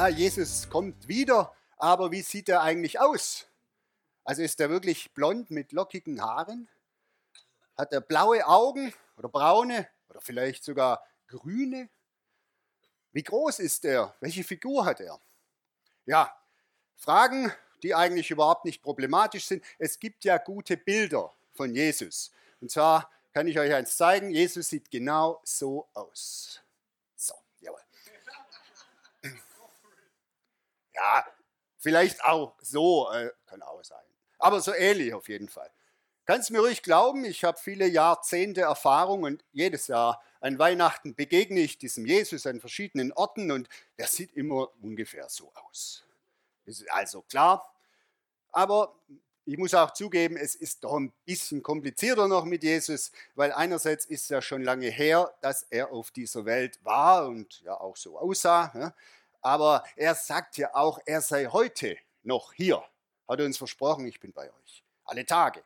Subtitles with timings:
[0.00, 3.46] Ja, Jesus kommt wieder, aber wie sieht er eigentlich aus?
[4.24, 6.70] Also ist er wirklich blond mit lockigen Haaren?
[7.76, 11.90] Hat er blaue Augen oder braune oder vielleicht sogar grüne?
[13.12, 14.16] Wie groß ist er?
[14.20, 15.20] Welche Figur hat er?
[16.06, 16.34] Ja,
[16.96, 19.62] Fragen, die eigentlich überhaupt nicht problematisch sind.
[19.78, 22.30] Es gibt ja gute Bilder von Jesus.
[22.62, 24.30] Und zwar kann ich euch eins zeigen.
[24.30, 26.62] Jesus sieht genau so aus.
[31.00, 31.24] Ja,
[31.80, 33.98] vielleicht auch so, äh, kann auch sein.
[34.38, 35.70] Aber so ähnlich auf jeden Fall.
[36.26, 41.60] Kannst mir ruhig glauben, ich habe viele Jahrzehnte Erfahrung und jedes Jahr an Weihnachten begegne
[41.60, 43.68] ich diesem Jesus an verschiedenen Orten und
[43.98, 46.04] der sieht immer ungefähr so aus.
[46.66, 47.74] Das ist also klar.
[48.52, 48.94] Aber
[49.44, 54.04] ich muss auch zugeben, es ist doch ein bisschen komplizierter noch mit Jesus, weil einerseits
[54.04, 57.96] ist es ja schon lange her, dass er auf dieser Welt war und ja auch
[57.96, 58.94] so aussah
[59.40, 62.82] aber er sagt ja auch, er sei heute noch hier.
[63.28, 64.84] Hat er uns versprochen, ich bin bei euch.
[65.04, 65.62] Alle Tage.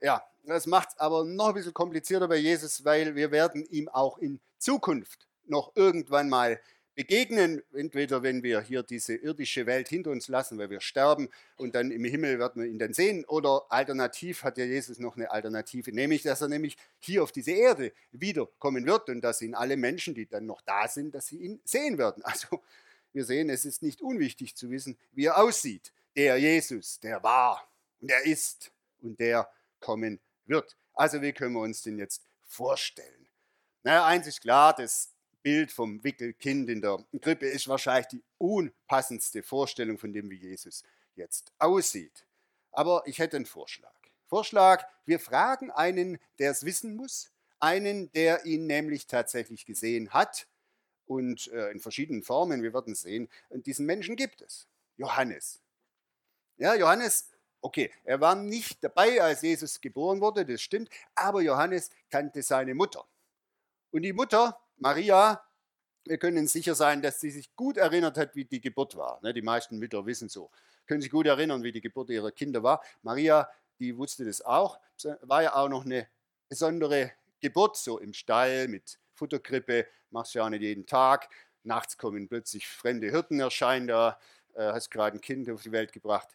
[0.00, 3.88] Ja, das macht es aber noch ein bisschen komplizierter bei Jesus, weil wir werden ihm
[3.88, 6.60] auch in Zukunft noch irgendwann mal
[6.94, 7.62] begegnen.
[7.72, 11.90] Entweder wenn wir hier diese irdische Welt hinter uns lassen, weil wir sterben und dann
[11.90, 13.24] im Himmel werden wir ihn dann sehen.
[13.24, 17.52] Oder alternativ hat ja Jesus noch eine Alternative, nämlich dass er nämlich hier auf diese
[17.52, 21.38] Erde wiederkommen wird und dass ihn alle Menschen, die dann noch da sind, dass sie
[21.38, 22.22] ihn sehen werden.
[22.34, 22.62] Also
[23.14, 25.92] wir sehen, es ist nicht unwichtig zu wissen, wie er aussieht.
[26.16, 27.68] Der Jesus, der war
[28.00, 30.76] und der ist und der kommen wird.
[30.94, 33.26] Also wie können wir uns den jetzt vorstellen?
[33.82, 39.42] Naja, eins ist klar, das Bild vom Wickelkind in der Krippe ist wahrscheinlich die unpassendste
[39.42, 40.84] Vorstellung von dem, wie Jesus
[41.16, 42.24] jetzt aussieht.
[42.72, 43.92] Aber ich hätte einen Vorschlag.
[44.26, 47.30] Vorschlag, wir fragen einen, der es wissen muss,
[47.60, 50.46] einen, der ihn nämlich tatsächlich gesehen hat
[51.06, 54.66] und äh, in verschiedenen Formen, wir werden sehen, und diesen Menschen gibt es.
[54.96, 55.60] Johannes.
[56.56, 61.90] Ja, Johannes, okay, er war nicht dabei, als Jesus geboren wurde, das stimmt, aber Johannes
[62.10, 63.04] kannte seine Mutter.
[63.90, 65.42] Und die Mutter, Maria,
[66.04, 69.20] wir können sicher sein, dass sie sich gut erinnert hat, wie die Geburt war.
[69.22, 70.50] Ne, die meisten Mütter wissen so,
[70.86, 72.82] können sich gut erinnern, wie die Geburt ihrer Kinder war.
[73.02, 73.48] Maria,
[73.78, 74.78] die wusste das auch,
[75.22, 76.06] war ja auch noch eine
[76.48, 81.28] besondere Geburt, so im Stall mit Futterkrippe, machst du ja auch nicht jeden Tag.
[81.62, 84.18] Nachts kommen plötzlich fremde Hirten erscheinen, da
[84.54, 86.28] äh, hast gerade ein Kind auf die Welt gebracht.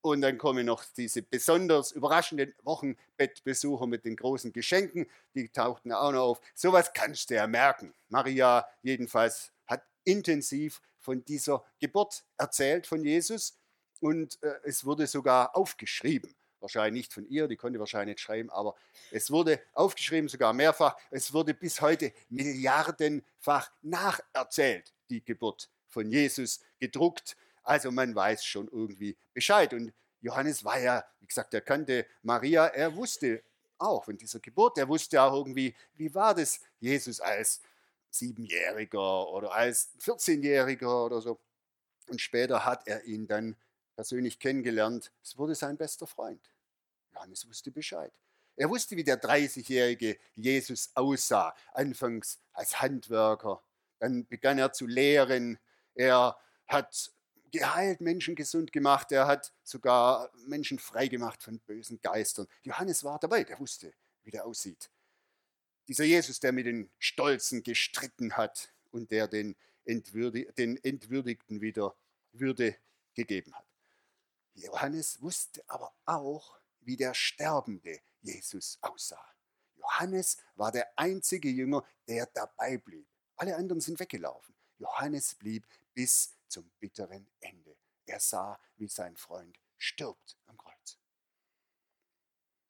[0.00, 6.12] Und dann kommen noch diese besonders überraschenden Wochenbettbesucher mit den großen Geschenken, die tauchten auch
[6.12, 6.40] noch auf.
[6.54, 7.92] Sowas kannst du ja merken.
[8.08, 13.58] Maria jedenfalls hat intensiv von dieser Geburt erzählt von Jesus
[14.00, 18.50] und äh, es wurde sogar aufgeschrieben wahrscheinlich nicht von ihr, die konnte wahrscheinlich nicht schreiben,
[18.50, 18.74] aber
[19.10, 20.96] es wurde aufgeschrieben, sogar mehrfach.
[21.10, 27.36] Es wurde bis heute milliardenfach nacherzählt, die Geburt von Jesus gedruckt.
[27.62, 29.72] Also man weiß schon irgendwie Bescheid.
[29.74, 33.42] Und Johannes war ja, wie gesagt, er kannte Maria, er wusste
[33.78, 37.60] auch von dieser Geburt, er wusste auch irgendwie, wie war das Jesus als
[38.10, 41.38] Siebenjähriger oder als 14-Jähriger oder so.
[42.08, 43.56] Und später hat er ihn dann
[43.96, 45.10] persönlich kennengelernt.
[45.22, 46.52] Es wurde sein bester Freund.
[47.12, 48.12] Johannes wusste Bescheid.
[48.54, 51.54] Er wusste, wie der 30-jährige Jesus aussah.
[51.72, 53.62] Anfangs als Handwerker.
[53.98, 55.58] Dann begann er zu lehren.
[55.94, 56.36] Er
[56.66, 57.12] hat
[57.50, 59.12] geheilt, Menschen gesund gemacht.
[59.12, 62.46] Er hat sogar Menschen freigemacht von bösen Geistern.
[62.62, 63.92] Johannes war dabei, der wusste,
[64.24, 64.90] wie der aussieht.
[65.88, 71.94] Dieser Jesus, der mit den Stolzen gestritten hat und der den, Entwürdi den Entwürdigten wieder
[72.32, 72.76] Würde
[73.14, 73.75] gegeben hat.
[74.56, 79.24] Johannes wusste aber auch, wie der sterbende Jesus aussah.
[79.76, 83.06] Johannes war der einzige Jünger, der dabei blieb.
[83.36, 84.54] Alle anderen sind weggelaufen.
[84.78, 87.76] Johannes blieb bis zum bitteren Ende.
[88.06, 90.98] Er sah, wie sein Freund stirbt am Kreuz.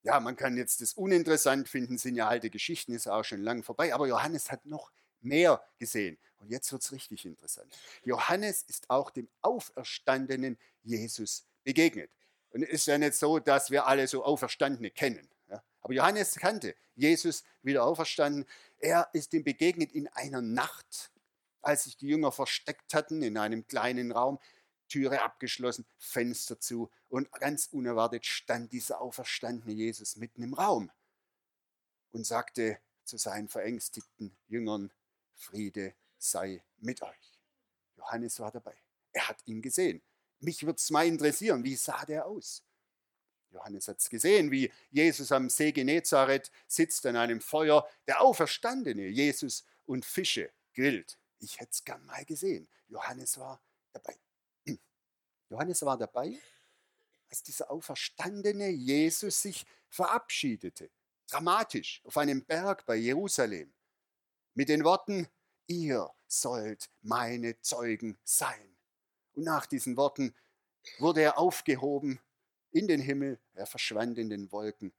[0.03, 3.62] Ja, man kann jetzt das uninteressant finden, sind ja alte Geschichten, ist auch schon lang
[3.62, 6.19] vorbei, aber Johannes hat noch mehr gesehen.
[6.39, 7.77] Und jetzt wird es richtig interessant.
[8.05, 12.11] Johannes ist auch dem auferstandenen Jesus begegnet.
[12.51, 15.29] Und es ist ja nicht so, dass wir alle so Auferstandene kennen.
[15.87, 18.45] Aber Johannes kannte Jesus wieder auferstanden.
[18.79, 21.13] Er ist ihm begegnet in einer Nacht,
[21.63, 24.41] als sich die Jünger versteckt hatten in einem kleinen Raum,
[24.89, 30.91] Türe abgeschlossen, Fenster zu und ganz unerwartet stand dieser auferstandene Jesus mitten im Raum
[32.11, 34.93] und sagte zu seinen verängstigten Jüngern,
[35.35, 37.39] Friede sei mit euch.
[37.97, 38.77] Johannes war dabei.
[39.13, 40.03] Er hat ihn gesehen.
[40.41, 42.62] Mich würde es mal interessieren, wie sah der aus?
[43.50, 49.06] Johannes hat es gesehen, wie Jesus am See Genezareth sitzt an einem Feuer, der auferstandene
[49.09, 51.19] Jesus und Fische grillt.
[51.38, 52.69] Ich hätte es gern mal gesehen.
[52.88, 53.61] Johannes war
[53.93, 54.17] dabei.
[55.49, 56.39] Johannes war dabei,
[57.31, 60.91] als dieser auferstandene Jesus sich verabschiedete,
[61.29, 63.73] dramatisch, auf einem Berg bei Jerusalem,
[64.55, 65.29] mit den Worten,
[65.67, 68.75] ihr sollt meine Zeugen sein.
[69.37, 70.35] Und nach diesen Worten
[70.99, 72.19] wurde er aufgehoben
[72.73, 74.93] in den Himmel, er verschwand in den Wolken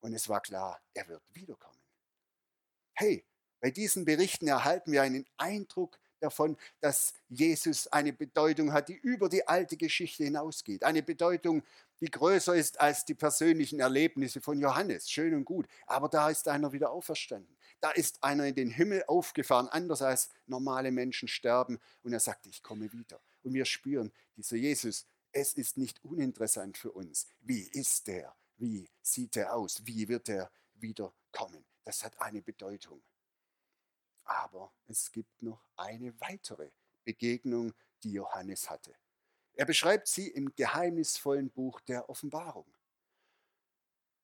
[0.00, 1.80] und es war klar, er wird wiederkommen.
[2.94, 3.24] Hey,
[3.60, 9.28] bei diesen Berichten erhalten wir einen Eindruck davon, dass Jesus eine Bedeutung hat, die über
[9.28, 10.84] die alte Geschichte hinausgeht.
[10.84, 11.62] Eine Bedeutung,
[12.00, 15.10] die größer ist als die persönlichen Erlebnisse von Johannes.
[15.10, 15.66] Schön und gut.
[15.86, 17.56] Aber da ist einer wieder auferstanden.
[17.80, 21.78] Da ist einer in den Himmel aufgefahren, anders als normale Menschen sterben.
[22.02, 23.20] Und er sagt, ich komme wieder.
[23.46, 27.28] Und wir spüren, dieser Jesus, es ist nicht uninteressant für uns.
[27.38, 28.34] Wie ist der?
[28.56, 29.86] Wie sieht er aus?
[29.86, 31.64] Wie wird er wiederkommen?
[31.84, 33.00] Das hat eine Bedeutung.
[34.24, 36.72] Aber es gibt noch eine weitere
[37.04, 37.72] Begegnung,
[38.02, 38.96] die Johannes hatte.
[39.54, 42.66] Er beschreibt sie im geheimnisvollen Buch der Offenbarung.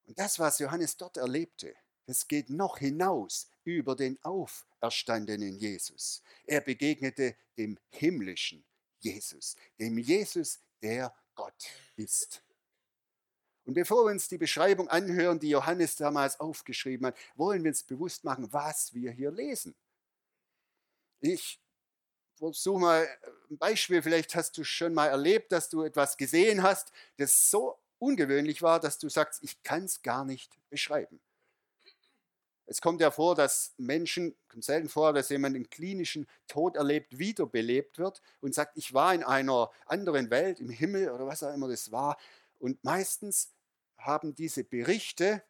[0.02, 1.76] Und das, was Johannes dort erlebte,
[2.06, 6.24] das geht noch hinaus über den auferstandenen Jesus.
[6.44, 8.64] Er begegnete dem himmlischen
[9.02, 11.66] Jesus, dem Jesus, der Gott
[11.96, 12.43] ist.
[13.64, 17.84] Und bevor wir uns die Beschreibung anhören, die Johannes damals aufgeschrieben hat, wollen wir uns
[17.84, 19.75] bewusst machen, was wir hier lesen.
[21.20, 21.60] Ich
[22.37, 23.08] versuche mal
[23.50, 27.78] ein Beispiel, vielleicht hast du schon mal erlebt, dass du etwas gesehen hast, das so
[27.98, 31.20] ungewöhnlich war, dass du sagst, ich kann es gar nicht beschreiben.
[32.72, 37.19] Es kommt ja vor, dass Menschen, kommt selten vor, dass jemand einen klinischen Tod erlebt,
[37.19, 41.52] wiederbelebt wird und sagt, ich war in einer anderen Welt, im Himmel oder was auch
[41.52, 42.16] immer das war.
[42.58, 43.52] Und meistens
[43.98, 45.42] haben diese Berichte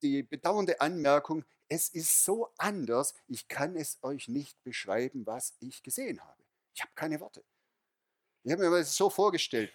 [0.00, 5.82] die bedauernde Anmerkung, es ist so anders, ich kann es euch nicht beschreiben, was ich
[5.82, 6.42] gesehen habe.
[6.74, 7.44] Ich habe keine Worte.
[8.44, 9.70] Ich habe mir das so vorgestellt.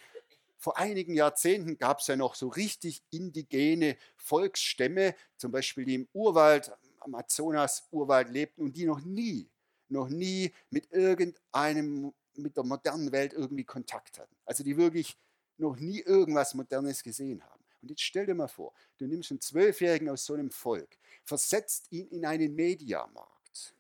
[0.58, 6.08] Vor einigen Jahrzehnten gab es ja noch so richtig indigene Volksstämme, zum Beispiel die im
[6.14, 6.72] Urwald,
[7.08, 9.50] Amazonas-Urwald lebten und die noch nie,
[9.90, 14.36] noch nie mit irgendeinem, mit der modernen Welt irgendwie Kontakt hatten.
[14.46, 15.18] Also die wirklich
[15.58, 17.64] noch nie irgendwas Modernes gesehen haben.
[17.82, 21.88] Und jetzt stell dir mal vor, du nimmst einen Zwölfjährigen aus so einem Volk, versetzt
[21.92, 23.76] ihn in einen Mediamarkt,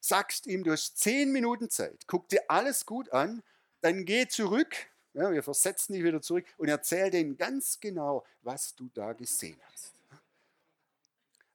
[0.00, 3.42] sagst ihm, du hast zehn Minuten Zeit, guck dir alles gut an,
[3.80, 4.74] dann geh zurück,
[5.14, 9.58] ja, wir versetzen dich wieder zurück und erzähl denen ganz genau, was du da gesehen
[9.72, 9.95] hast.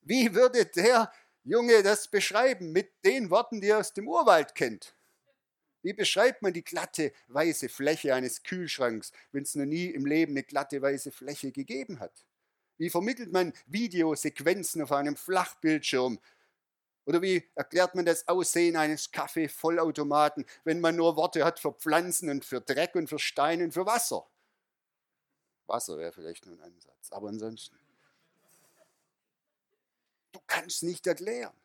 [0.01, 1.11] Wie würde der
[1.43, 4.95] Junge das beschreiben mit den Worten, die er aus dem Urwald kennt?
[5.83, 10.33] Wie beschreibt man die glatte weiße Fläche eines Kühlschranks, wenn es noch nie im Leben
[10.33, 12.25] eine glatte weiße Fläche gegeben hat?
[12.77, 16.19] Wie vermittelt man Videosequenzen auf einem Flachbildschirm?
[17.05, 22.29] Oder wie erklärt man das Aussehen eines Kaffee-Vollautomaten, wenn man nur Worte hat für Pflanzen
[22.29, 24.27] und für Dreck und für Stein und für Wasser?
[25.67, 27.75] Wasser wäre vielleicht nur ein Ansatz, aber ansonsten.
[30.31, 31.55] Du kannst nicht erklären.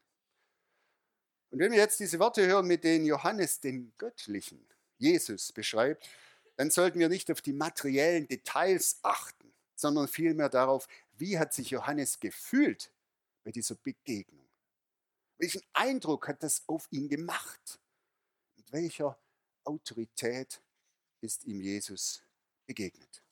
[1.51, 4.67] Und wenn wir jetzt diese Worte hören, mit denen Johannes den göttlichen
[4.99, 6.09] Jesus beschreibt,
[6.57, 11.71] dann sollten wir nicht auf die materiellen Details achten, sondern vielmehr darauf, wie hat sich
[11.71, 12.91] Johannes gefühlt
[13.45, 14.47] bei dieser Begegnung?
[15.39, 17.79] Welchen Eindruck hat das auf ihn gemacht?
[18.57, 19.19] Mit welcher
[19.65, 20.63] Autorität
[21.21, 22.23] ist ihm Jesus
[22.67, 23.23] begegnet?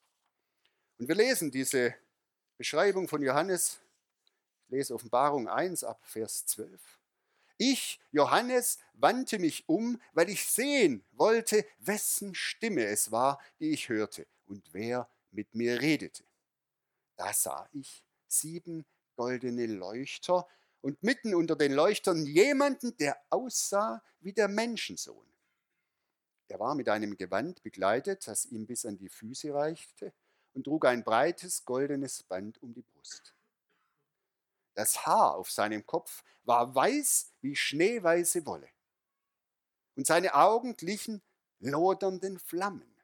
[0.98, 1.94] Und wir lesen diese
[2.58, 3.80] Beschreibung von Johannes,
[4.68, 6.80] lese Offenbarung 1 ab Vers 12.
[7.56, 13.88] Ich, Johannes, wandte mich um, weil ich sehen wollte, wessen Stimme es war, die ich
[13.88, 16.24] hörte und wer mit mir redete.
[17.16, 18.84] Da sah ich sieben
[19.16, 20.48] goldene Leuchter
[20.80, 25.26] und mitten unter den Leuchtern jemanden, der aussah wie der Menschensohn.
[26.48, 30.12] Er war mit einem Gewand begleitet, das ihm bis an die Füße reichte,
[30.52, 33.33] und trug ein breites goldenes Band um die Brust.
[34.74, 38.68] Das Haar auf seinem Kopf war weiß wie schneeweiße Wolle.
[39.96, 41.22] Und seine Augen glichen
[41.60, 42.94] lodernden Flammen.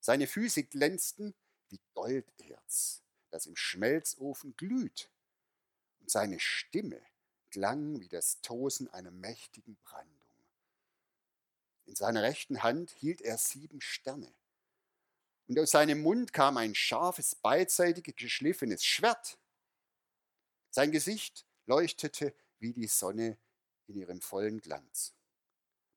[0.00, 1.34] Seine Füße glänzten
[1.68, 5.10] wie Golderz, das im Schmelzofen glüht.
[6.00, 7.00] Und seine Stimme
[7.50, 10.18] klang wie das Tosen einer mächtigen Brandung.
[11.86, 14.32] In seiner rechten Hand hielt er sieben Sterne.
[15.46, 19.38] Und aus seinem Mund kam ein scharfes, beidseitig geschliffenes Schwert.
[20.78, 23.36] Sein Gesicht leuchtete wie die Sonne
[23.88, 25.12] in ihrem vollen Glanz.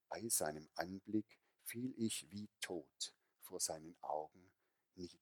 [0.08, 4.50] Bei seinem Anblick fiel ich wie tot vor seinen Augen
[4.96, 5.20] nieder.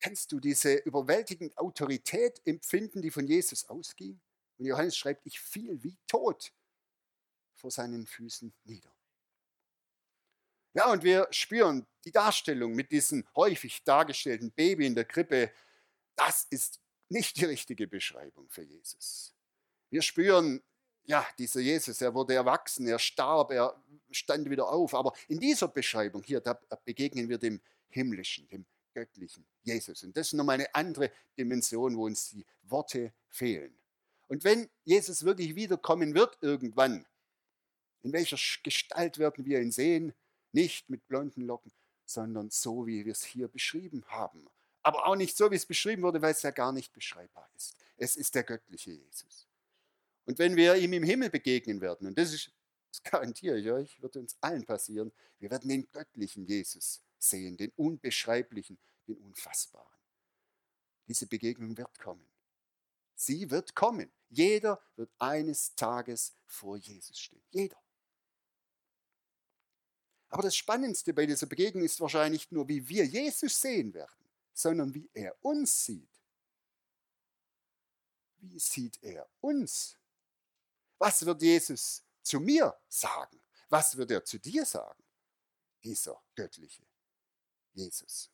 [0.00, 4.18] Kannst du diese überwältigende Autorität empfinden, die von Jesus ausging?
[4.56, 6.54] Und Johannes schreibt, ich fiel wie tot
[7.56, 8.96] vor seinen Füßen nieder.
[10.72, 15.52] Ja, und wir spüren die Darstellung mit diesem häufig dargestellten Baby in der Krippe.
[16.18, 19.34] Das ist nicht die richtige Beschreibung für Jesus.
[19.88, 20.62] Wir spüren,
[21.04, 24.94] ja, dieser Jesus, er wurde erwachsen, er starb, er stand wieder auf.
[24.94, 30.02] Aber in dieser Beschreibung hier, da begegnen wir dem Himmlischen, dem Göttlichen, Jesus.
[30.02, 33.78] Und das ist nochmal eine andere Dimension, wo uns die Worte fehlen.
[34.26, 37.06] Und wenn Jesus wirklich wiederkommen wird irgendwann,
[38.02, 40.14] in welcher Gestalt werden wir ihn sehen?
[40.52, 41.72] Nicht mit blonden Locken,
[42.04, 44.48] sondern so, wie wir es hier beschrieben haben.
[44.88, 47.76] Aber auch nicht so, wie es beschrieben wurde, weil es ja gar nicht beschreibbar ist.
[47.98, 49.46] Es ist der göttliche Jesus.
[50.24, 52.50] Und wenn wir ihm im Himmel begegnen werden, und das ist,
[52.90, 57.70] das garantiere ich euch, wird uns allen passieren, wir werden den göttlichen Jesus sehen, den
[57.76, 59.98] unbeschreiblichen, den unfassbaren.
[61.06, 62.26] Diese Begegnung wird kommen.
[63.14, 64.10] Sie wird kommen.
[64.30, 67.44] Jeder wird eines Tages vor Jesus stehen.
[67.50, 67.76] Jeder.
[70.30, 74.27] Aber das Spannendste bei dieser Begegnung ist wahrscheinlich nicht nur, wie wir Jesus sehen werden,
[74.58, 76.10] sondern wie er uns sieht.
[78.38, 79.96] Wie sieht er uns?
[80.98, 83.40] Was wird Jesus zu mir sagen?
[83.68, 85.04] Was wird er zu dir sagen?
[85.84, 86.82] Dieser göttliche
[87.72, 88.30] Jesus.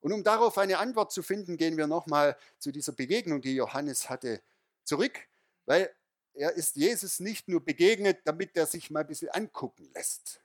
[0.00, 4.10] Und um darauf eine Antwort zu finden, gehen wir nochmal zu dieser Begegnung, die Johannes
[4.10, 4.42] hatte,
[4.82, 5.18] zurück,
[5.64, 5.94] weil
[6.34, 10.42] er ist Jesus nicht nur begegnet, damit er sich mal ein bisschen angucken lässt,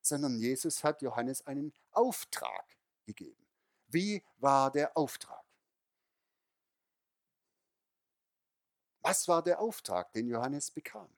[0.00, 2.64] sondern Jesus hat Johannes einen Auftrag
[3.04, 3.45] gegeben.
[3.88, 5.44] Wie war der Auftrag?
[9.02, 11.08] Was war der Auftrag, den Johannes bekam?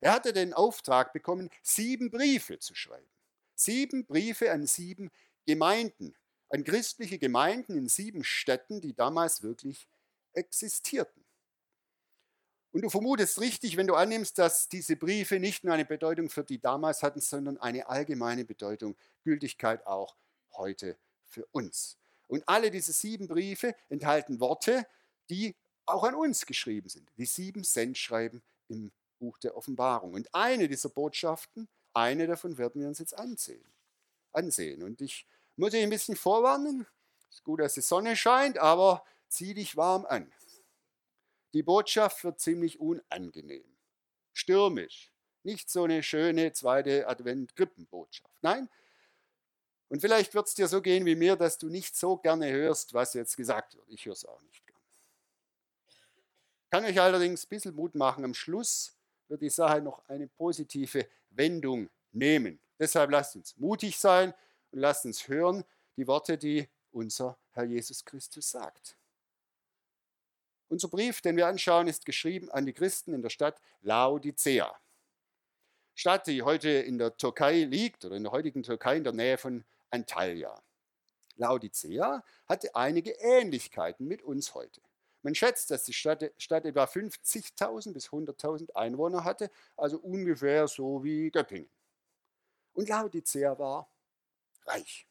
[0.00, 3.10] Er hatte den Auftrag bekommen, sieben Briefe zu schreiben.
[3.54, 5.10] Sieben Briefe an sieben
[5.46, 6.14] Gemeinden,
[6.50, 9.88] an christliche Gemeinden in sieben Städten, die damals wirklich
[10.32, 11.24] existierten.
[12.72, 16.44] Und du vermutest richtig, wenn du annimmst, dass diese Briefe nicht nur eine Bedeutung für
[16.44, 20.14] die damals hatten, sondern eine allgemeine Bedeutung, Gültigkeit auch
[20.52, 21.98] heute für uns.
[22.28, 24.86] Und alle diese sieben Briefe enthalten Worte,
[25.30, 25.54] die
[25.84, 27.08] auch an uns geschrieben sind.
[27.16, 30.14] Die sieben Sendschreiben im Buch der Offenbarung.
[30.14, 33.64] Und eine dieser Botschaften, eine davon werden wir uns jetzt ansehen.
[34.32, 34.82] ansehen.
[34.82, 36.86] Und ich muss dich ein bisschen vorwarnen.
[37.30, 40.30] Es ist gut, dass die Sonne scheint, aber zieh dich warm an.
[41.54, 43.64] Die Botschaft wird ziemlich unangenehm,
[44.34, 45.10] stürmisch.
[45.42, 48.30] Nicht so eine schöne zweite Advent-Krippenbotschaft.
[48.42, 48.68] Nein.
[49.88, 52.92] Und vielleicht wird es dir so gehen wie mir, dass du nicht so gerne hörst,
[52.92, 53.88] was jetzt gesagt wird.
[53.88, 54.78] Ich höre es auch nicht gern.
[56.70, 58.24] Kann euch allerdings ein bisschen Mut machen.
[58.24, 58.96] Am Schluss
[59.28, 62.58] wird die Sache noch eine positive Wendung nehmen.
[62.78, 64.34] Deshalb lasst uns mutig sein
[64.72, 65.64] und lasst uns hören
[65.96, 68.96] die Worte, die unser Herr Jesus Christus sagt.
[70.68, 74.74] Unser Brief, den wir anschauen, ist geschrieben an die Christen in der Stadt Laodicea.
[75.94, 79.38] Stadt, die heute in der Türkei liegt oder in der heutigen Türkei in der Nähe
[79.38, 80.62] von Antalya.
[81.36, 84.80] Laodicea hatte einige Ähnlichkeiten mit uns heute.
[85.22, 91.02] Man schätzt, dass die Stadt, Stadt etwa 50.000 bis 100.000 Einwohner hatte, also ungefähr so
[91.02, 91.68] wie Göttingen.
[92.74, 93.90] Und Laodicea war
[94.66, 95.06] reich.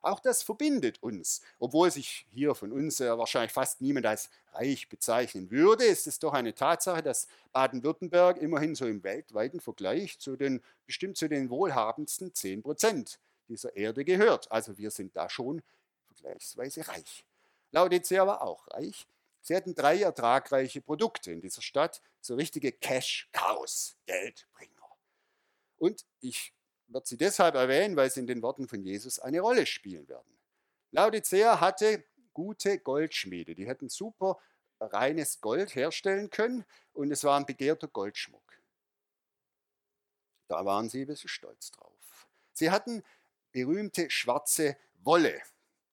[0.00, 1.42] Auch das verbindet uns.
[1.58, 6.20] Obwohl sich hier von uns äh, wahrscheinlich fast niemand als reich bezeichnen würde, ist es
[6.20, 11.50] doch eine Tatsache, dass Baden-Württemberg immerhin so im weltweiten Vergleich zu den, bestimmt zu den
[11.50, 14.50] wohlhabendsten 10 Prozent dieser Erde gehört.
[14.50, 15.62] Also wir sind da schon
[16.06, 17.24] vergleichsweise reich.
[17.70, 19.06] Laodicea war auch reich.
[19.40, 24.96] Sie hatten drei ertragreiche Produkte in dieser Stadt, so richtige Cash-Cows, Geldbringer.
[25.78, 26.52] Und ich
[26.88, 30.38] wird sie deshalb erwähnen, weil sie in den Worten von Jesus eine Rolle spielen werden.
[30.90, 34.40] Laodicea hatte gute Goldschmiede, die hätten super
[34.80, 38.42] reines Gold herstellen können und es war ein begehrter Goldschmuck.
[40.48, 42.28] Da waren sie ein bisschen stolz drauf.
[42.52, 43.02] Sie hatten
[43.52, 45.40] berühmte schwarze Wolle.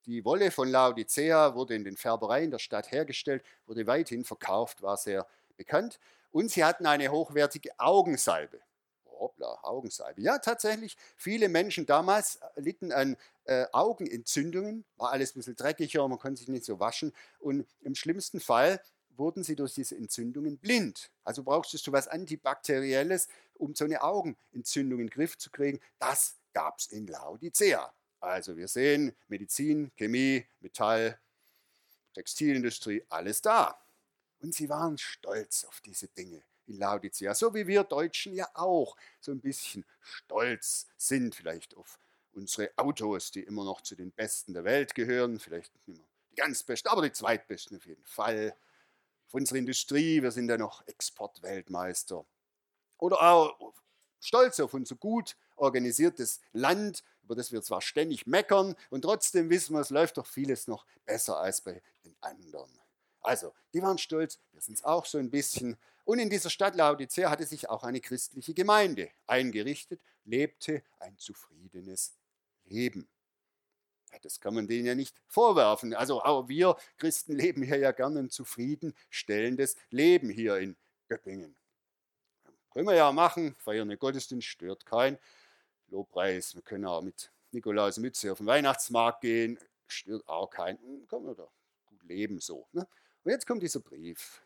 [0.06, 4.96] Die Wolle von Laodicea wurde in den Färbereien der Stadt hergestellt, wurde weithin verkauft, war
[4.96, 5.98] sehr bekannt.
[6.30, 8.60] Und sie hatten eine hochwertige Augensalbe.
[9.06, 10.20] hoppla, Augensalbe.
[10.20, 16.18] Ja, tatsächlich, viele Menschen damals litten an äh, Augenentzündungen, war alles ein bisschen dreckiger, man
[16.18, 18.80] konnte sich nicht so waschen und im schlimmsten Fall
[19.16, 21.10] wurden sie durch diese Entzündungen blind.
[21.24, 25.80] Also brauchst du was Antibakterielles, um so eine Augenentzündung in den Griff zu kriegen.
[25.98, 27.92] Das gab es in Laodicea.
[28.18, 31.20] Also wir sehen Medizin, Chemie, Metall,
[32.14, 33.78] Textilindustrie, alles da.
[34.38, 38.96] Und sie waren stolz auf diese Dinge in Laodicea, so wie wir Deutschen ja auch
[39.20, 41.98] so ein bisschen stolz sind, vielleicht auf
[42.32, 46.36] unsere Autos, die immer noch zu den besten der Welt gehören, vielleicht nicht mehr die
[46.36, 48.56] ganz besten, aber die zweitbesten auf jeden Fall.
[49.26, 52.24] Auf unsere Industrie, wir sind ja noch Exportweltmeister.
[52.96, 53.74] Oder auch
[54.20, 59.74] stolz auf unser gut organisiertes Land, über das wir zwar ständig meckern und trotzdem wissen
[59.74, 62.70] wir, es läuft doch vieles noch besser als bei den anderen.
[63.20, 65.76] Also, die waren stolz, wir sind es auch so ein bisschen.
[66.04, 72.14] Und in dieser Stadt Laodicea hatte sich auch eine christliche Gemeinde eingerichtet, lebte ein zufriedenes
[72.64, 73.08] Leben.
[74.22, 75.92] Das kann man denen ja nicht vorwerfen.
[75.94, 80.76] Also auch wir Christen leben hier ja gerne ein zufriedenstellendes Leben hier in
[81.08, 81.56] Göppingen.
[82.76, 85.16] Können wir ja machen, feiern einen Gottesdienst, stört kein
[85.88, 86.54] Lobpreis.
[86.54, 90.78] Wir können auch mit Nikolaus Mütze auf den Weihnachtsmarkt gehen, stört auch keinen.
[90.80, 91.48] Hm, können wir da
[91.86, 92.68] gut leben so.
[92.72, 92.86] Ne?
[93.24, 94.42] Und jetzt kommt dieser Brief.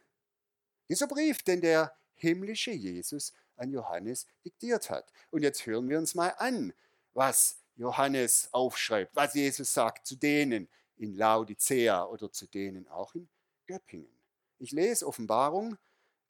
[0.88, 5.12] Dieser Brief, den der himmlische Jesus an Johannes diktiert hat.
[5.32, 6.72] Und jetzt hören wir uns mal an,
[7.14, 10.68] was Johannes aufschreibt, was Jesus sagt zu denen
[10.98, 13.28] in Laodicea oder zu denen auch in
[13.66, 14.20] Göppingen.
[14.60, 15.76] Ich lese Offenbarung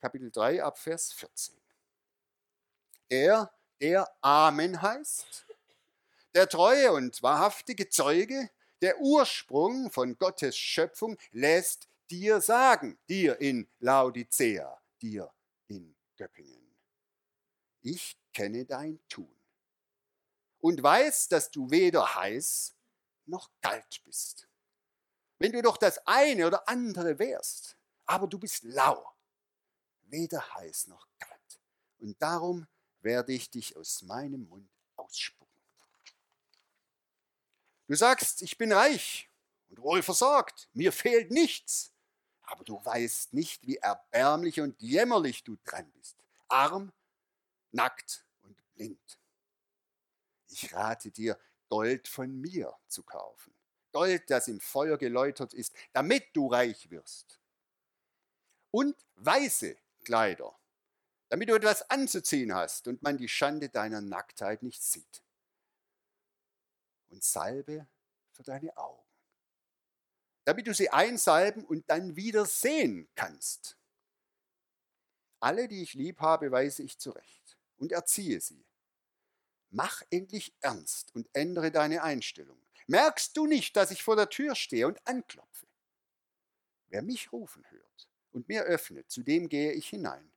[0.00, 1.59] Kapitel 3 ab Vers 14.
[3.10, 5.44] Er, der Amen heißt,
[6.32, 8.50] der treue und wahrhaftige Zeuge,
[8.82, 15.28] der Ursprung von Gottes Schöpfung, lässt dir sagen, dir in Laodicea, dir
[15.66, 16.76] in Göppingen.
[17.82, 19.34] Ich kenne dein Tun
[20.60, 22.76] und weiß, dass du weder heiß
[23.26, 24.46] noch kalt bist.
[25.38, 27.76] Wenn du doch das eine oder andere wärst,
[28.06, 29.04] aber du bist lau,
[30.02, 31.60] weder heiß noch kalt.
[31.98, 32.68] Und darum
[33.02, 35.48] werde ich dich aus meinem Mund ausspucken.
[37.86, 39.28] Du sagst, ich bin reich
[39.68, 41.92] und wohl versorgt, mir fehlt nichts
[42.50, 46.16] aber du weißt nicht, wie erbärmlich und jämmerlich du dran bist.
[46.48, 46.92] Arm,
[47.70, 49.18] nackt und blind.
[50.48, 53.54] Ich rate dir, Gold von mir zu kaufen.
[53.92, 57.38] Gold, das im Feuer geläutert ist, damit du reich wirst.
[58.72, 60.58] Und weiße Kleider,
[61.30, 65.22] damit du etwas anzuziehen hast und man die Schande deiner Nacktheit nicht sieht.
[67.08, 67.88] Und Salbe
[68.32, 69.10] für deine Augen
[70.50, 73.76] damit du sie einsalben und dann wieder sehen kannst.
[75.38, 78.66] Alle, die ich lieb habe, weise ich zurecht und erziehe sie.
[79.70, 82.60] Mach endlich ernst und ändere deine Einstellung.
[82.88, 85.68] Merkst du nicht, dass ich vor der Tür stehe und anklopfe?
[86.88, 90.29] Wer mich rufen hört und mir öffnet, zu dem gehe ich hinein.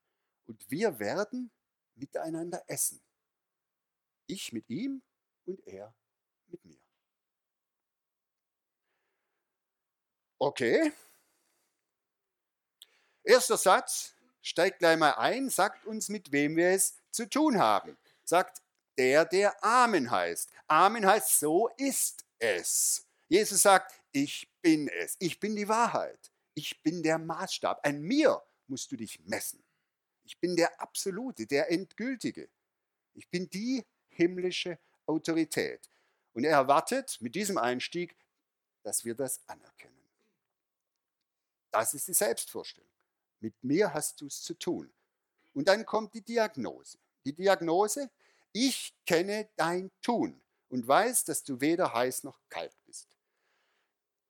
[0.46, 1.52] Und wir werden
[1.96, 3.02] miteinander essen.
[4.28, 5.02] Ich mit ihm
[5.46, 5.94] und er
[6.48, 6.80] mit mir.
[10.40, 10.92] Okay.
[13.24, 17.98] Erster Satz, steigt gleich mal ein, sagt uns, mit wem wir es zu tun haben.
[18.26, 18.62] Sagt
[18.98, 20.50] der, der Amen heißt.
[20.68, 23.08] Amen heißt, so ist es.
[23.30, 25.16] Jesus sagt, ich bin es.
[25.20, 26.32] Ich bin die Wahrheit.
[26.54, 27.86] Ich bin der Maßstab.
[27.86, 29.63] An mir musst du dich messen.
[30.24, 32.50] Ich bin der Absolute, der Endgültige.
[33.14, 35.90] Ich bin die himmlische Autorität.
[36.34, 38.16] Und er erwartet mit diesem Einstieg,
[38.84, 39.94] dass wir das anerkennen.
[41.72, 42.90] Das ist die Selbstvorstellung.
[43.40, 44.92] Mit mir hast du es zu tun.
[45.54, 46.98] Und dann kommt die Diagnose.
[47.26, 48.10] Die Diagnose,
[48.52, 53.08] ich kenne dein Tun und weiß, dass du weder heiß noch kalt bist.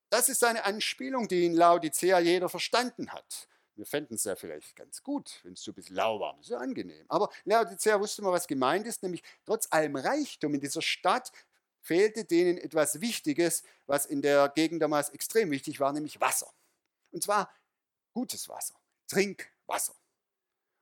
[0.10, 3.48] Das ist eine Anspielung, die in Laodicea jeder verstanden hat.
[3.76, 6.60] Wir fänden es ja vielleicht ganz gut, wenn es so ein bisschen lauwarm ist, ja
[6.60, 7.06] angenehm.
[7.10, 11.32] Aber Laodicea wusste mal, was gemeint ist, nämlich trotz allem Reichtum in dieser Stadt
[11.82, 16.52] fehlte denen etwas Wichtiges, was in der Gegend damals extrem wichtig war, nämlich Wasser.
[17.12, 17.54] Und zwar
[18.14, 18.76] gutes Wasser,
[19.08, 19.96] Trinkwasser.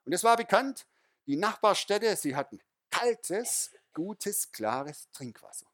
[0.04, 0.86] Und es war bekannt,
[1.26, 5.66] die Nachbarstädte, sie hatten kaltes, gutes, klares Trinkwasser.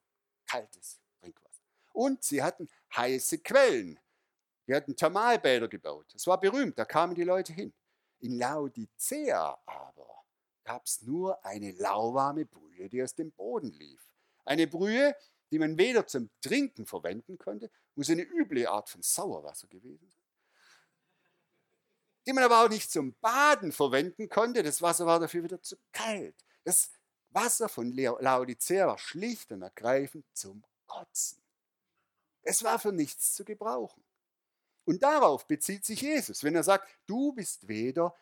[0.47, 1.63] Kaltes Trinkwasser.
[1.93, 3.99] Und sie hatten heiße Quellen.
[4.69, 6.07] Die hatten Thermalbäder gebaut.
[6.15, 7.73] Es war berühmt, da kamen die Leute hin.
[8.21, 10.25] In Laodicea aber
[10.65, 14.13] gab es nur eine lauwarme Brühe, die aus dem Boden lief.
[14.45, 15.17] Eine Brühe,
[15.51, 20.29] die man weder zum Trinken verwenden konnte, muss eine üble Art von Sauerwasser gewesen sein
[22.29, 24.63] die man aber auch nicht zum Baden verwenden konnte.
[24.63, 26.35] Das Wasser war dafür wieder zu kalt.
[26.63, 26.91] Das
[27.31, 31.43] Wasser von Laodicea war schlicht und ergreifend zum Kotzen.
[32.43, 34.05] Es war für nichts zu gebrauchen.
[34.89, 38.17] Und darauf bezieht sich Jesus, wenn er sagt, du bist weder,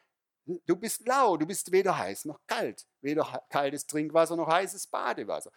[0.44, 5.52] du bist lau, du bist weder heiß noch kalt, weder kaltes Trinkwasser noch heißes Badewasser.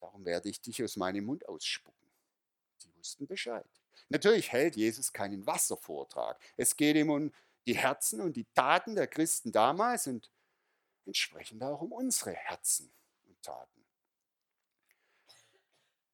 [0.00, 2.08] Darum werde ich dich aus meinem Mund ausspucken.
[2.78, 3.64] Sie wussten Bescheid.
[4.08, 6.36] Natürlich hält Jesus keinen Wasservortrag.
[6.56, 7.32] Es geht ihm um
[7.68, 10.32] die Herzen und die Taten der Christen damals und
[11.06, 12.92] entsprechend auch um unsere Herzen
[13.24, 13.77] und Taten.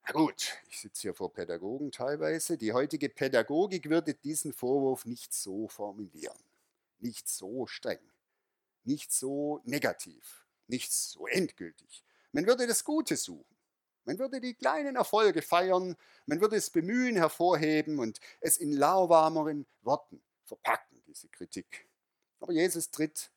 [0.06, 2.58] Na gut, ich sitze hier vor Pädagogen teilweise.
[2.58, 6.38] Die heutige Pädagogik würde diesen Vorwurf nicht so formulieren,
[6.98, 8.00] nicht so streng,
[8.84, 12.04] nicht so negativ, nicht so endgültig.
[12.32, 13.46] Man würde das Gute suchen.
[14.04, 19.66] Man würde die kleinen Erfolge feiern, man würde es bemühen, hervorheben und es in lauwarmeren
[19.80, 21.88] Worten verpacken, diese Kritik.
[22.40, 23.30] Aber Jesus tritt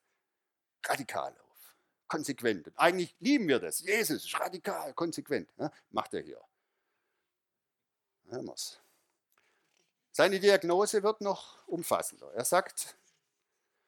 [0.84, 1.76] radikal auf,
[2.08, 2.66] konsequent.
[2.66, 3.80] Und eigentlich lieben wir das.
[3.80, 5.48] Jesus ist radikal, konsequent.
[5.56, 6.47] Ja, macht er hier.
[8.28, 8.80] Hören's.
[10.12, 12.32] Seine Diagnose wird noch umfassender.
[12.34, 12.96] Er sagt,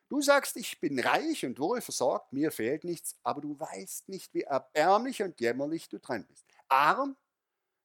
[0.09, 4.33] du sagst, ich bin reich und wohl versorgt, mir fehlt nichts, aber du weißt nicht,
[4.35, 6.45] wie erbärmlich und jämmerlich du dran bist.
[6.69, 7.17] Arm,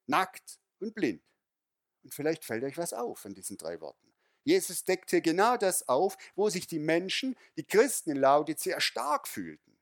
[0.05, 1.23] nackt und blind.
[2.03, 4.13] Und vielleicht fällt euch was auf an diesen drei Worten.
[4.43, 9.75] Jesus deckte genau das auf, wo sich die Menschen, die Christen in Laodicea stark fühlten.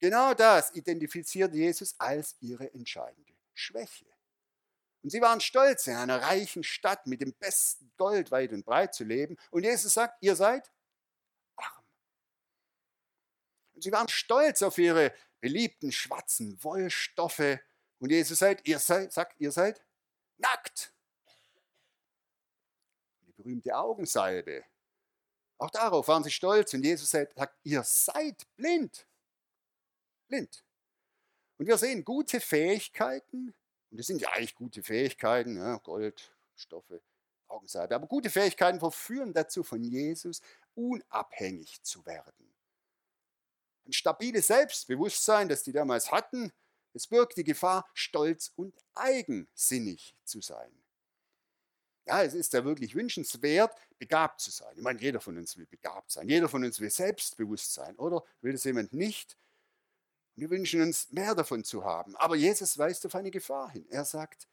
[0.00, 4.13] Genau das identifiziert Jesus als ihre entscheidende Schwäche.
[5.04, 8.94] Und sie waren stolz, in einer reichen Stadt mit dem besten Gold weit und breit
[8.94, 9.36] zu leben.
[9.50, 10.72] Und Jesus sagt, ihr seid
[11.56, 11.84] arm.
[13.74, 17.58] Und sie waren stolz auf ihre beliebten schwarzen Wollstoffe.
[17.98, 19.84] Und Jesus sagt, ihr seid, sagt, ihr seid
[20.38, 20.94] nackt.
[23.26, 24.64] Die berühmte Augensalbe.
[25.58, 26.72] Auch darauf waren sie stolz.
[26.72, 29.06] Und Jesus sagt, ihr seid blind.
[30.28, 30.64] Blind.
[31.58, 33.54] Und wir sehen gute Fähigkeiten,
[33.94, 37.00] und das sind ja eigentlich gute Fähigkeiten, ja, Gold, Stoffe,
[37.46, 37.94] Augensalbe.
[37.94, 40.42] Aber gute Fähigkeiten verführen dazu, von Jesus
[40.74, 42.52] unabhängig zu werden.
[43.86, 46.52] Ein stabiles Selbstbewusstsein, das die damals hatten,
[46.92, 50.72] es birgt die Gefahr, stolz und eigensinnig zu sein.
[52.04, 54.74] Ja, es ist ja wirklich wünschenswert, begabt zu sein.
[54.74, 56.28] Ich meine, jeder von uns will begabt sein.
[56.28, 58.24] Jeder von uns will selbstbewusst sein, oder?
[58.40, 59.36] Will das jemand nicht?
[60.36, 62.16] Wir wünschen uns mehr davon zu haben.
[62.16, 63.86] Aber Jesus weist auf eine Gefahr hin.
[63.90, 64.48] Er sagt,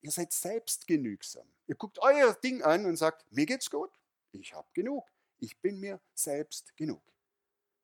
[0.00, 1.46] ihr seid selbstgenügsam.
[1.66, 3.90] Ihr guckt euer Ding an und sagt, mir geht's gut,
[4.32, 5.04] ich habe genug,
[5.38, 7.02] ich bin mir selbst genug.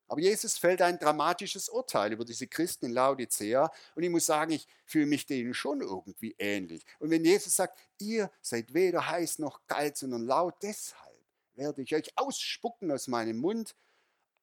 [0.07, 4.51] Aber Jesus fällt ein dramatisches Urteil über diese Christen in Laodicea und ich muss sagen,
[4.51, 6.85] ich fühle mich denen schon irgendwie ähnlich.
[6.99, 11.15] Und wenn Jesus sagt, ihr seid weder heiß noch kalt, sondern laut, deshalb
[11.55, 13.77] werde ich euch ausspucken aus meinem Mund,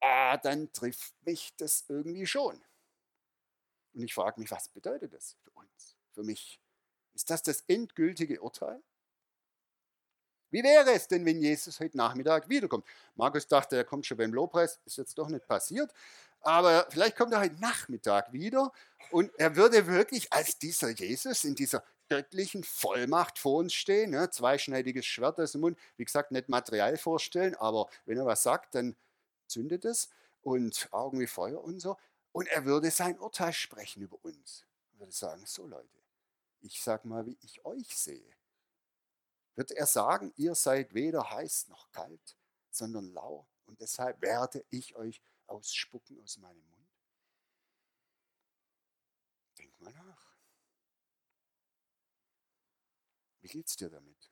[0.01, 2.61] ah, dann trifft mich das irgendwie schon.
[3.93, 6.59] Und ich frage mich, was bedeutet das für uns, für mich?
[7.13, 8.81] Ist das das endgültige Urteil?
[10.49, 12.85] Wie wäre es denn, wenn Jesus heute Nachmittag wiederkommt?
[13.15, 15.91] Markus dachte, er kommt schon beim Lobpreis, ist jetzt doch nicht passiert.
[16.41, 18.71] Aber vielleicht kommt er heute Nachmittag wieder
[19.11, 24.29] und er würde wirklich als dieser Jesus in dieser göttlichen Vollmacht vor uns stehen, ne?
[24.29, 25.77] zweischneidiges Schwert aus dem Mund.
[25.97, 28.95] Wie gesagt, nicht materiell vorstellen, aber wenn er was sagt, dann
[29.47, 30.09] zündet es
[30.41, 31.97] und Augen wie Feuer und so.
[32.31, 34.65] Und er würde sein Urteil sprechen über uns.
[34.93, 36.03] Er würde sagen, so Leute,
[36.61, 38.35] ich sag mal, wie ich euch sehe.
[39.55, 42.37] Wird er sagen, ihr seid weder heiß noch kalt,
[42.69, 46.89] sondern lau und deshalb werde ich euch ausspucken aus meinem Mund?
[49.57, 50.37] Denk mal nach.
[53.41, 54.31] Wie geht's dir damit?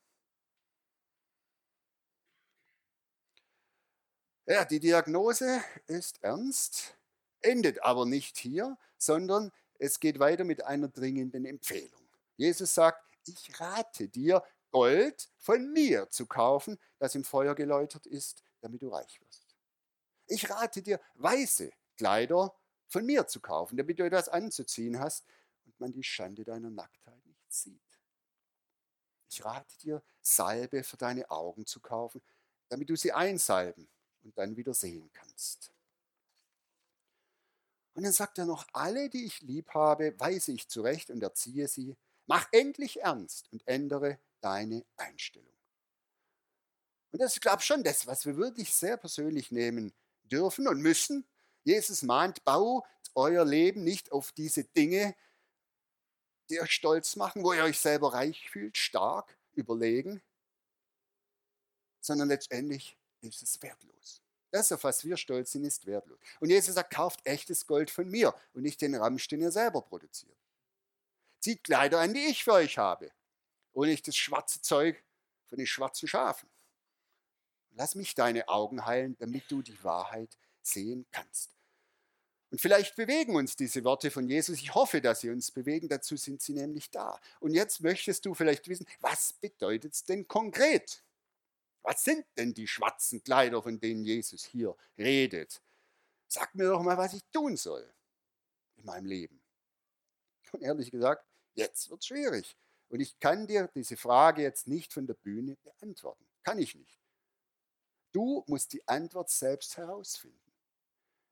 [4.48, 6.96] Ja, die Diagnose ist ernst,
[7.42, 12.08] endet aber nicht hier, sondern es geht weiter mit einer dringenden Empfehlung.
[12.38, 18.44] Jesus sagt, ich rate dir, Gold von mir zu kaufen, das im Feuer geläutert ist,
[18.62, 19.56] damit du reich wirst.
[20.28, 22.54] Ich rate dir, weiße Kleider
[22.88, 25.26] von mir zu kaufen, damit du etwas anzuziehen hast
[25.66, 27.82] und man die Schande deiner Nacktheit nicht sieht.
[29.28, 32.22] Ich rate dir, Salbe für deine Augen zu kaufen,
[32.70, 33.90] damit du sie einsalben
[34.26, 35.72] und dann wieder sehen kannst.
[37.94, 41.68] Und dann sagt er noch, alle, die ich lieb habe, weise ich zurecht und erziehe
[41.70, 41.96] sie.
[42.26, 45.54] Mach endlich ernst und ändere deine Einstellung.
[47.12, 50.82] Und das ist, glaube ich, schon das, was wir wirklich sehr persönlich nehmen dürfen und
[50.82, 51.26] müssen.
[51.64, 52.84] Jesus mahnt, baut
[53.14, 55.16] euer Leben nicht auf diese Dinge,
[56.50, 60.22] die euch stolz machen, wo ihr euch selber reich fühlt, stark, überlegen,
[62.02, 64.22] sondern letztendlich ist es wertlos.
[64.52, 66.20] Das, auf was wir stolz sind, ist wertlos.
[66.40, 69.82] Und Jesus sagt, kauft echtes Gold von mir und nicht den Ramsch, den ihr selber
[69.82, 70.38] produziert.
[71.40, 73.12] Zieht Kleider an, die ich für euch habe
[73.74, 75.04] und nicht das schwarze Zeug
[75.48, 76.50] von den schwarzen Schafen.
[77.72, 81.52] Lass mich deine Augen heilen, damit du die Wahrheit sehen kannst.
[82.52, 84.58] Und vielleicht bewegen uns diese Worte von Jesus.
[84.60, 85.90] Ich hoffe, dass sie uns bewegen.
[85.90, 87.20] Dazu sind sie nämlich da.
[87.42, 91.04] Und jetzt möchtest du vielleicht wissen, was bedeutet es denn konkret?
[91.86, 95.62] Was sind denn die schwarzen Kleider, von denen Jesus hier redet?
[96.28, 97.88] Sag mir doch mal, was ich tun soll
[98.78, 99.40] in meinem Leben.
[100.52, 102.58] Und ehrlich gesagt, jetzt wird es schwierig.
[102.90, 106.26] Und ich kann dir diese Frage jetzt nicht von der Bühne beantworten.
[106.42, 107.00] Kann ich nicht.
[108.12, 110.54] Du musst die Antwort selbst herausfinden.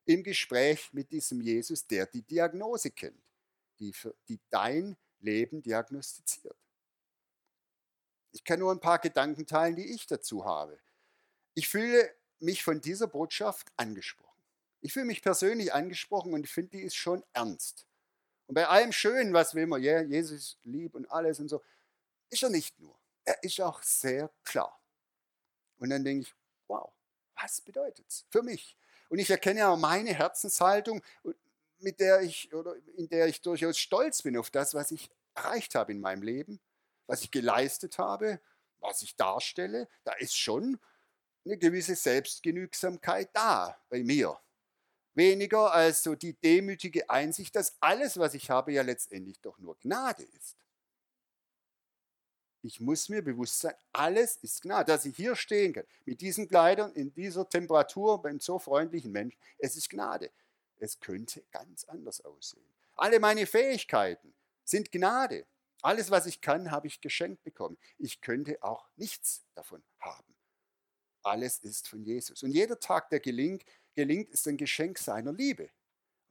[0.06, 3.24] Im Gespräch mit diesem Jesus, der die Diagnose kennt,
[3.80, 6.58] die, für, die dein Leben diagnostiziert.
[8.34, 10.80] Ich kann nur ein paar Gedanken teilen, die ich dazu habe.
[11.54, 14.42] Ich fühle mich von dieser Botschaft angesprochen.
[14.82, 17.86] Ich fühle mich persönlich angesprochen und ich finde, die ist schon ernst.
[18.48, 21.62] Und bei allem Schönen, was will man, yeah, Jesus lieb und alles und so,
[22.30, 23.00] ist er nicht nur.
[23.24, 24.78] Er ist auch sehr klar.
[25.78, 26.36] Und dann denke ich,
[26.68, 26.92] wow,
[27.40, 28.76] was bedeutet es für mich?
[29.10, 31.04] Und ich erkenne auch meine Herzenshaltung,
[31.78, 35.76] mit der ich, oder in der ich durchaus stolz bin auf das, was ich erreicht
[35.76, 36.60] habe in meinem Leben
[37.08, 38.40] was ich geleistet habe,
[38.80, 40.80] was ich darstelle, da ist schon
[41.46, 44.40] eine gewisse Selbstgenügsamkeit da bei mir.
[45.16, 49.78] Weniger als so die demütige Einsicht, dass alles, was ich habe, ja letztendlich doch nur
[49.80, 50.58] Gnade ist.
[52.66, 54.92] Ich muss mir bewusst sein, alles ist Gnade.
[54.92, 59.38] Dass ich hier stehen kann, mit diesen Kleidern, in dieser Temperatur, beim so freundlichen Menschen,
[59.60, 60.32] es ist Gnade.
[60.80, 62.66] Es könnte ganz anders aussehen.
[62.96, 65.46] Alle meine Fähigkeiten sind Gnade.
[65.84, 67.78] Alles, was ich kann, habe ich geschenkt bekommen.
[67.98, 70.34] Ich könnte auch nichts davon haben.
[71.24, 72.42] Alles ist von Jesus.
[72.42, 75.70] Und jeder Tag, der gelingt, gelingt, ist ein Geschenk seiner Liebe.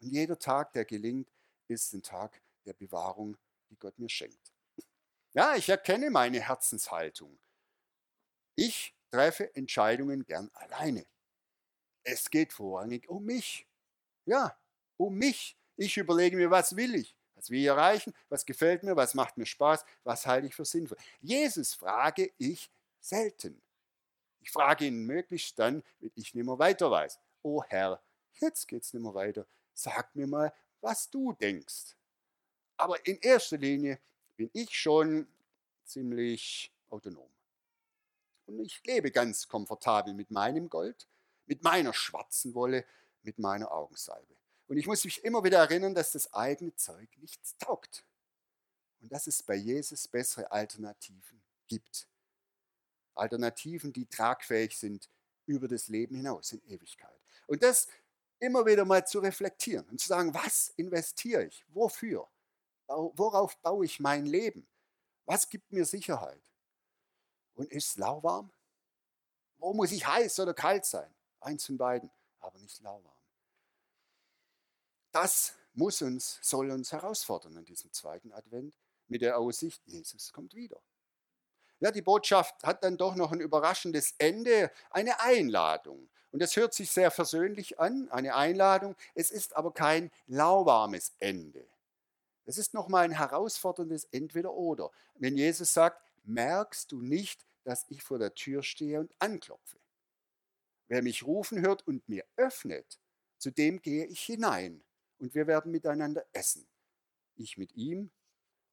[0.01, 1.31] Und jeder Tag, der gelingt,
[1.69, 3.37] ist ein Tag der Bewahrung,
[3.71, 4.53] die Gott mir schenkt.
[5.35, 7.39] Ja, ich erkenne meine Herzenshaltung.
[8.55, 11.07] Ich treffe Entscheidungen gern alleine.
[12.05, 13.67] Es geht vorrangig um mich.
[14.27, 14.59] Ja,
[14.97, 15.59] um mich.
[15.77, 17.17] Ich überlege mir, was will ich?
[17.43, 20.65] Was will ich erreichen, was gefällt mir, was macht mir Spaß, was halte ich für
[20.65, 20.97] sinnvoll.
[21.21, 23.61] Jesus frage ich selten.
[24.41, 27.19] Ich frage ihn möglichst dann, wenn ich nicht mehr weiter weiß.
[27.43, 28.01] Oh Herr,
[28.41, 29.45] jetzt geht es nicht mehr weiter.
[29.75, 31.97] Sag mir mal, was du denkst.
[32.77, 33.99] Aber in erster Linie
[34.37, 35.27] bin ich schon
[35.85, 37.29] ziemlich autonom.
[38.47, 41.09] Und ich lebe ganz komfortabel mit meinem Gold,
[41.47, 42.85] mit meiner schwarzen Wolle,
[43.23, 44.37] mit meiner Augensalbe.
[44.73, 48.07] Und ich muss mich immer wieder erinnern, dass das eigene Zeug nichts taugt.
[49.03, 52.09] Und dass es bei Jesus bessere Alternativen gibt.
[53.15, 55.11] Alternativen, die tragfähig sind
[55.45, 57.21] über das Leben hinaus in Ewigkeit.
[57.47, 57.87] Und das
[58.39, 61.67] immer wieder mal zu reflektieren und zu sagen, was investiere ich?
[61.69, 62.27] Wofür?
[62.87, 64.67] Worauf baue ich mein Leben?
[65.27, 66.41] Was gibt mir Sicherheit?
[67.57, 68.51] Und ist es lauwarm?
[69.59, 71.15] Wo muss ich heiß oder kalt sein?
[71.41, 73.22] Eins von beiden, aber nicht lauwarm.
[75.13, 78.77] Das muss uns, soll uns herausfordern an diesem zweiten Advent
[79.09, 80.81] mit der Aussicht, Jesus kommt wieder.
[81.81, 86.09] Ja, die Botschaft hat dann doch noch ein überraschendes Ende, eine Einladung.
[86.31, 88.97] Und das hört sich sehr versöhnlich an, eine Einladung.
[89.15, 91.67] Es ist aber kein lauwarmes Ende.
[92.47, 94.91] Es ist nochmal ein herausforderndes Entweder-Oder.
[95.15, 99.79] Wenn Jesus sagt, merkst du nicht, dass ich vor der Tür stehe und anklopfe?
[100.89, 102.99] Wer mich rufen hört und mir öffnet,
[103.39, 104.83] zu dem gehe ich hinein
[105.23, 106.67] und wir werden miteinander essen.
[107.37, 108.11] Ich mit ihm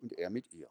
[0.01, 0.69] und er mit ihr.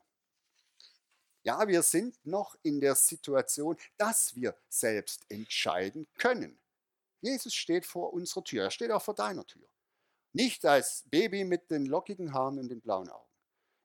[1.45, 6.59] Ja, wir sind noch in der Situation, dass wir selbst entscheiden können.
[7.21, 9.69] Jesus steht vor unserer Tür, er steht auch vor deiner Tür.
[10.33, 13.31] Nicht als Baby mit den lockigen Haaren und den blauen Augen.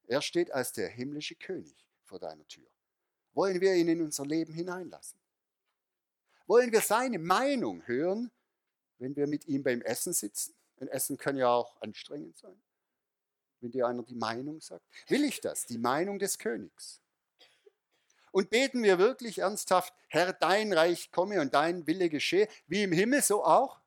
[0.08, 2.68] Er steht als der himmlische König vor deiner Tür.
[3.34, 5.20] Wollen wir ihn in unser Leben hineinlassen?
[6.48, 8.32] Wollen wir seine Meinung hören,
[8.98, 10.56] wenn wir mit ihm beim Essen sitzen?
[10.84, 12.62] Ein Essen kann ja auch anstrengend sein,
[13.62, 14.86] wenn dir einer die Meinung sagt.
[15.08, 15.66] Will ich das?
[15.66, 17.00] Die Meinung des Königs.
[18.32, 22.92] Und beten wir wirklich ernsthaft, Herr, dein Reich komme und dein Wille geschehe, wie im
[22.92, 23.80] Himmel, so auch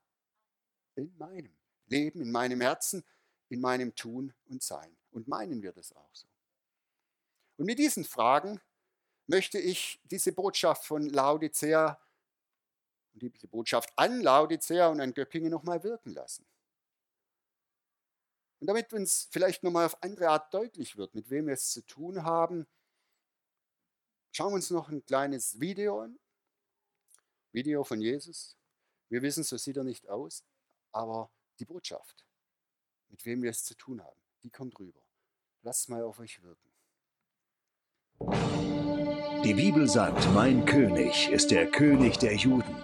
[0.94, 1.54] in meinem
[1.88, 3.04] Leben, in meinem Herzen,
[3.50, 4.96] in meinem Tun und Sein.
[5.10, 6.26] Und meinen wir das auch so?
[7.58, 8.58] Und mit diesen Fragen
[9.26, 12.00] möchte ich diese Botschaft von Laodicea
[13.12, 16.46] und diese Botschaft an Laodicea und an Göppingen nochmal wirken lassen.
[18.60, 21.82] Und damit uns vielleicht nochmal auf andere Art deutlich wird, mit wem wir es zu
[21.82, 22.66] tun haben,
[24.32, 26.18] schauen wir uns noch ein kleines Video an.
[27.52, 28.56] Video von Jesus.
[29.08, 30.44] Wir wissen, so sieht er nicht aus,
[30.92, 32.26] aber die Botschaft,
[33.08, 35.00] mit wem wir es zu tun haben, die kommt rüber.
[35.62, 36.70] Lasst mal auf euch wirken.
[39.44, 42.74] Die Bibel sagt, mein König ist der König der Juden.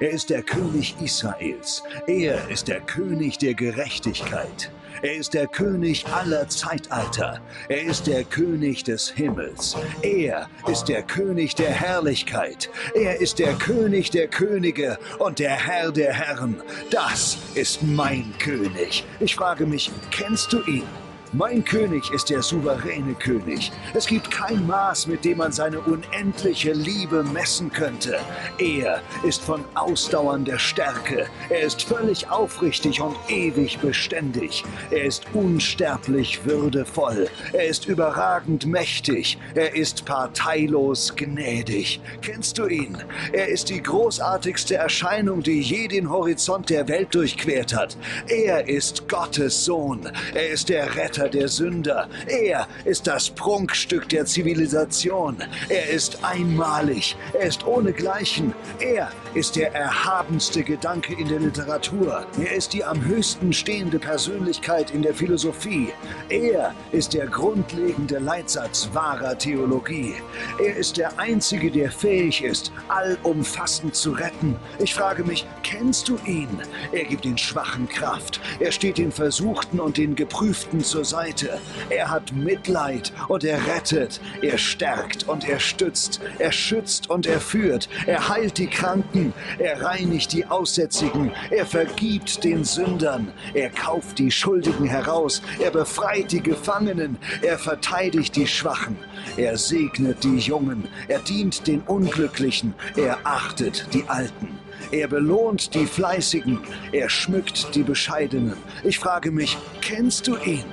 [0.00, 1.82] Er ist der König Israels.
[2.06, 4.70] Er ist der König der Gerechtigkeit.
[5.04, 7.38] Er ist der König aller Zeitalter.
[7.68, 9.76] Er ist der König des Himmels.
[10.00, 12.70] Er ist der König der Herrlichkeit.
[12.94, 16.62] Er ist der König der Könige und der Herr der Herren.
[16.90, 19.04] Das ist mein König.
[19.20, 21.03] Ich frage mich, kennst du ihn?
[21.36, 23.72] Mein König ist der souveräne König.
[23.92, 28.20] Es gibt kein Maß, mit dem man seine unendliche Liebe messen könnte.
[28.58, 31.26] Er ist von ausdauernder Stärke.
[31.48, 34.62] Er ist völlig aufrichtig und ewig beständig.
[34.92, 37.26] Er ist unsterblich würdevoll.
[37.52, 39.36] Er ist überragend mächtig.
[39.56, 42.00] Er ist parteilos gnädig.
[42.22, 42.96] Kennst du ihn?
[43.32, 47.96] Er ist die großartigste Erscheinung, die je den Horizont der Welt durchquert hat.
[48.28, 50.08] Er ist Gottes Sohn.
[50.32, 52.08] Er ist der Retter Retter der Sünder.
[52.26, 55.36] Er ist das Prunkstück der Zivilisation.
[55.68, 57.16] Er ist einmalig.
[57.32, 58.54] Er ist ohnegleichen.
[58.80, 62.26] Er ist der erhabenste Gedanke in der Literatur.
[62.38, 65.92] Er ist die am höchsten stehende Persönlichkeit in der Philosophie.
[66.28, 70.14] Er ist der grundlegende Leitsatz wahrer Theologie.
[70.62, 74.56] Er ist der Einzige, der fähig ist, allumfassend zu retten.
[74.78, 76.60] Ich frage mich, kennst du ihn?
[76.92, 78.40] Er gibt den Schwachen Kraft.
[78.60, 81.58] Er steht den Versuchten und den Geprüften zur Seite.
[81.90, 84.20] Er hat Mitleid und er rettet.
[84.42, 86.20] Er stärkt und er stützt.
[86.38, 87.88] Er schützt und er führt.
[88.06, 89.32] Er heilt die Kranken.
[89.58, 91.32] Er reinigt die Aussätzigen.
[91.50, 93.32] Er vergibt den Sündern.
[93.54, 95.42] Er kauft die Schuldigen heraus.
[95.58, 97.16] Er befreit die Gefangenen.
[97.42, 98.96] Er verteidigt die Schwachen.
[99.36, 100.86] Er segnet die Jungen.
[101.08, 102.74] Er dient den Unglücklichen.
[102.96, 104.63] Er achtet die Alten.
[104.90, 106.60] Er belohnt die Fleißigen.
[106.92, 108.56] Er schmückt die Bescheidenen.
[108.82, 110.64] Ich frage mich, kennst du ihn?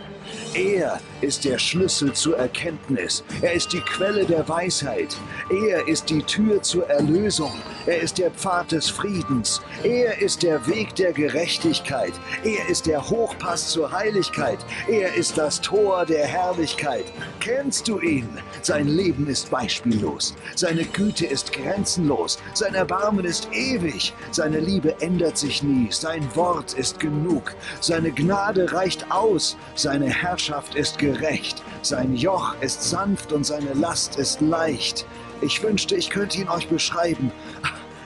[0.53, 3.23] Er ist der Schlüssel zur Erkenntnis.
[3.41, 5.15] Er ist die Quelle der Weisheit.
[5.49, 7.53] Er ist die Tür zur Erlösung.
[7.85, 9.61] Er ist der Pfad des Friedens.
[9.83, 12.11] Er ist der Weg der Gerechtigkeit.
[12.43, 14.59] Er ist der Hochpass zur Heiligkeit.
[14.89, 17.05] Er ist das Tor der Herrlichkeit.
[17.39, 18.27] Kennst du ihn?
[18.61, 20.35] Sein Leben ist beispiellos.
[20.55, 22.39] Seine Güte ist grenzenlos.
[22.55, 24.13] Sein Erbarmen ist ewig.
[24.31, 25.87] Seine Liebe ändert sich nie.
[25.91, 27.55] Sein Wort ist genug.
[27.79, 29.55] Seine Gnade reicht aus.
[29.75, 30.40] Seine Herrschaft
[30.75, 35.05] ist gerecht gerecht, sein Joch ist sanft und seine Last ist leicht.
[35.41, 37.31] Ich wünschte, ich könnte ihn euch beschreiben.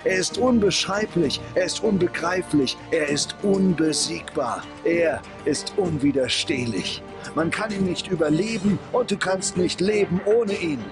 [0.03, 7.01] Er ist unbeschreiblich, er ist unbegreiflich, er ist unbesiegbar, er ist unwiderstehlich.
[7.33, 10.83] Man kann ihn nicht überleben und du kannst nicht leben ohne ihn.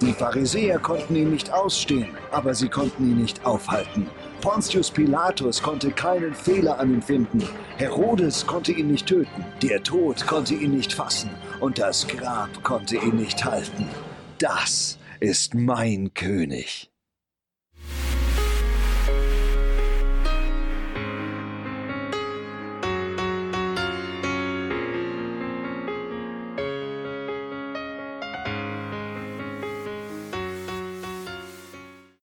[0.00, 4.10] Die Pharisäer konnten ihn nicht ausstehen, aber sie konnten ihn nicht aufhalten.
[4.40, 7.42] Pontius Pilatus konnte keinen Fehler an ihm finden.
[7.76, 9.44] Herodes konnte ihn nicht töten.
[9.62, 11.30] Der Tod konnte ihn nicht fassen.
[11.60, 13.88] Und das Grab konnte ihn nicht halten.
[14.38, 16.90] Das ist mein König.